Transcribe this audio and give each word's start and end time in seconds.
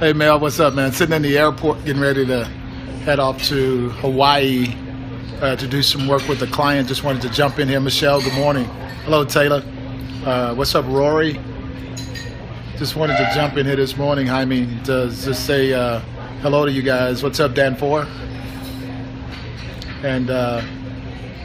Hey 0.00 0.14
Mel, 0.14 0.40
what's 0.40 0.58
up, 0.58 0.72
man? 0.72 0.92
Sitting 0.92 1.14
in 1.14 1.20
the 1.20 1.36
airport, 1.36 1.84
getting 1.84 2.00
ready 2.00 2.24
to 2.24 2.46
head 3.04 3.20
off 3.20 3.42
to 3.48 3.90
Hawaii 3.90 4.74
uh, 5.42 5.56
to 5.56 5.68
do 5.68 5.82
some 5.82 6.08
work 6.08 6.26
with 6.26 6.40
a 6.40 6.46
client. 6.46 6.88
Just 6.88 7.04
wanted 7.04 7.20
to 7.20 7.28
jump 7.28 7.58
in 7.58 7.68
here. 7.68 7.80
Michelle, 7.80 8.22
good 8.22 8.32
morning. 8.32 8.64
Hello, 9.04 9.26
Taylor. 9.26 9.62
Uh, 10.24 10.54
what's 10.54 10.74
up, 10.74 10.86
Rory? 10.86 11.38
Just 12.78 12.96
wanted 12.96 13.18
to 13.18 13.30
jump 13.34 13.58
in 13.58 13.66
here 13.66 13.76
this 13.76 13.98
morning, 13.98 14.26
Jaime, 14.26 14.64
to 14.84 15.10
just 15.10 15.44
say 15.44 15.74
uh, 15.74 15.98
hello 16.40 16.64
to 16.64 16.72
you 16.72 16.80
guys. 16.80 17.22
What's 17.22 17.38
up, 17.38 17.52
Dan 17.52 17.76
Four? 17.76 18.06
And 20.02 20.30
uh, 20.30 20.62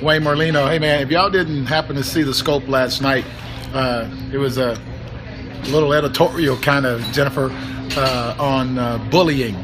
Wayne 0.02 0.22
Merlino. 0.22 0.70
Hey, 0.70 0.80
man, 0.80 1.02
if 1.02 1.12
y'all 1.12 1.30
didn't 1.30 1.66
happen 1.66 1.98
to 1.98 2.06
see 2.06 2.24
the 2.24 2.34
scope 2.34 2.70
last 2.70 3.02
night, 3.02 3.26
uh, 3.74 4.10
it 4.32 4.38
was 4.38 4.58
a 4.58 4.80
little 5.66 5.92
editorial 5.92 6.56
kind 6.56 6.86
of, 6.86 7.02
Jennifer, 7.12 7.50
uh, 7.98 8.36
on 8.40 8.78
uh, 8.78 8.98
bullying. 9.10 9.56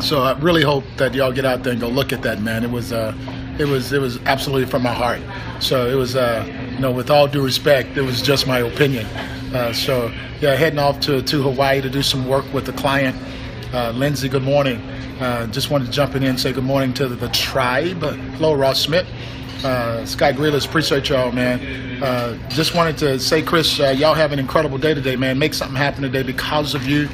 So 0.00 0.22
I 0.22 0.38
really 0.38 0.62
hope 0.62 0.84
that 0.96 1.14
y'all 1.14 1.32
get 1.32 1.44
out 1.44 1.62
there 1.62 1.72
and 1.72 1.80
go 1.80 1.88
look 1.88 2.12
at 2.12 2.22
that, 2.22 2.40
man. 2.40 2.64
It 2.64 2.70
was, 2.70 2.92
uh, 2.92 3.14
it 3.58 3.66
was, 3.66 3.92
it 3.92 4.00
was 4.00 4.18
absolutely 4.24 4.66
from 4.66 4.82
my 4.82 4.92
heart. 4.92 5.20
So 5.60 5.86
it 5.86 5.94
was, 5.94 6.16
uh, 6.16 6.44
you 6.72 6.80
know, 6.80 6.92
with 6.92 7.10
all 7.10 7.26
due 7.26 7.42
respect, 7.44 7.96
it 7.96 8.02
was 8.02 8.20
just 8.20 8.46
my 8.46 8.58
opinion. 8.58 9.06
Uh, 9.54 9.72
so 9.72 10.12
yeah, 10.40 10.54
heading 10.54 10.78
off 10.78 11.00
to, 11.00 11.22
to 11.22 11.42
Hawaii 11.42 11.80
to 11.80 11.88
do 11.88 12.02
some 12.02 12.28
work 12.28 12.44
with 12.52 12.66
the 12.66 12.72
client. 12.72 13.16
Uh, 13.72 13.90
Lindsay, 13.92 14.28
good 14.28 14.42
morning. 14.42 14.80
Just 15.50 15.70
wanted 15.70 15.86
to 15.86 15.92
jump 15.92 16.14
in 16.14 16.22
and 16.22 16.38
say 16.38 16.52
good 16.52 16.64
morning 16.64 16.92
to 16.94 17.08
the, 17.08 17.16
the 17.16 17.28
tribe. 17.30 18.02
Hello, 18.02 18.54
Ross 18.54 18.80
Smith. 18.80 19.06
Uh, 19.64 20.04
Sky 20.04 20.32
Grealish, 20.32 20.66
appreciate 20.66 21.08
y'all, 21.08 21.32
man. 21.32 22.02
Uh, 22.02 22.36
just 22.50 22.74
wanted 22.74 22.98
to 22.98 23.18
say, 23.18 23.42
Chris, 23.42 23.80
uh, 23.80 23.88
y'all 23.88 24.14
have 24.14 24.32
an 24.32 24.38
incredible 24.38 24.78
day 24.78 24.92
today, 24.92 25.16
man. 25.16 25.38
Make 25.38 25.54
something 25.54 25.76
happen 25.76 26.02
today 26.02 26.22
because 26.22 26.74
of 26.74 26.86
you. 26.86 27.08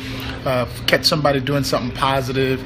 Uh, 0.45 0.67
catch 0.87 1.05
somebody 1.05 1.41
doing 1.41 1.63
something 1.63 1.97
positive. 1.97 2.61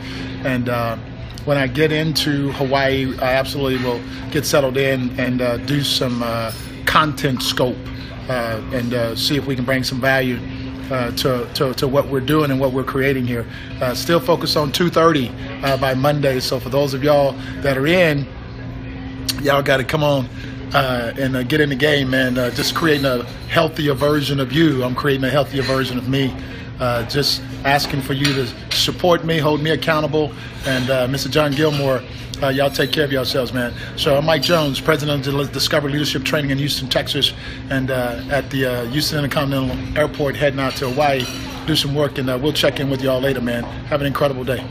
And 0.46 0.68
uh, 0.68 0.96
when 1.44 1.58
I 1.58 1.66
get 1.66 1.92
into 1.92 2.52
Hawaii, 2.52 3.16
I 3.18 3.34
absolutely 3.34 3.84
will 3.84 4.00
get 4.30 4.46
settled 4.46 4.78
in 4.78 5.18
and 5.20 5.66
do 5.66 5.82
some 5.82 6.20
content 6.86 7.42
scope 7.42 7.76
and 8.28 9.18
see 9.18 9.36
if 9.36 9.46
we 9.46 9.54
can 9.54 9.64
bring 9.64 9.84
some 9.84 10.00
value. 10.00 10.38
Uh, 10.88 11.10
to, 11.16 11.50
to, 11.52 11.74
to, 11.74 11.88
what 11.88 12.06
we're 12.06 12.20
doing 12.20 12.52
and 12.52 12.60
what 12.60 12.72
we're 12.72 12.84
creating 12.84 13.26
here. 13.26 13.44
Uh, 13.80 13.92
still 13.92 14.20
focused 14.20 14.56
on 14.56 14.70
2.30 14.70 15.64
uh, 15.64 15.76
by 15.78 15.94
Monday. 15.94 16.38
So 16.38 16.60
for 16.60 16.68
those 16.68 16.94
of 16.94 17.02
y'all 17.02 17.32
that 17.62 17.76
are 17.76 17.88
in, 17.88 18.24
y'all 19.42 19.62
got 19.62 19.76
to 19.78 19.84
come 19.84 20.02
on 20.02 20.28
uh, 20.74 21.12
and 21.18 21.36
uh, 21.36 21.42
get 21.42 21.60
in 21.60 21.68
the 21.68 21.76
game, 21.76 22.10
man. 22.10 22.36
Uh, 22.36 22.50
just 22.50 22.74
creating 22.74 23.04
a 23.04 23.22
healthier 23.48 23.94
version 23.94 24.40
of 24.40 24.52
you. 24.52 24.82
I'm 24.84 24.94
creating 24.94 25.24
a 25.24 25.30
healthier 25.30 25.62
version 25.62 25.98
of 25.98 26.08
me. 26.08 26.34
Uh, 26.78 27.04
just 27.08 27.42
asking 27.64 28.02
for 28.02 28.12
you 28.12 28.26
to 28.26 28.46
support 28.70 29.24
me, 29.24 29.38
hold 29.38 29.62
me 29.62 29.70
accountable, 29.70 30.32
and 30.66 30.90
uh, 30.90 31.08
Mr. 31.08 31.30
John 31.30 31.52
Gilmore. 31.52 32.02
Uh, 32.42 32.48
y'all 32.48 32.68
take 32.68 32.92
care 32.92 33.04
of 33.04 33.12
yourselves, 33.12 33.54
man. 33.54 33.72
So 33.96 34.14
I'm 34.14 34.26
Mike 34.26 34.42
Jones, 34.42 34.78
president 34.78 35.26
of 35.26 35.52
Discover 35.52 35.88
Leadership 35.88 36.22
Training 36.22 36.50
in 36.50 36.58
Houston, 36.58 36.86
Texas, 36.86 37.32
and 37.70 37.90
at 37.90 38.50
the 38.50 38.86
Houston 38.90 39.24
Intercontinental 39.24 39.98
Airport, 39.98 40.36
heading 40.36 40.60
out 40.60 40.74
to 40.76 40.90
Hawaii, 40.90 41.24
do 41.66 41.74
some 41.74 41.94
work, 41.94 42.18
and 42.18 42.26
we'll 42.42 42.52
check 42.52 42.78
in 42.78 42.90
with 42.90 43.00
y'all 43.00 43.20
later, 43.20 43.40
man. 43.40 43.62
Have 43.86 44.02
an 44.02 44.06
incredible 44.06 44.44
day. 44.44 44.62